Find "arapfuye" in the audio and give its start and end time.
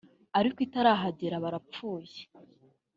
1.49-2.19